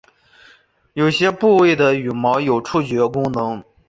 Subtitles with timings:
[0.93, 3.63] 有些部位的羽毛有触觉功能。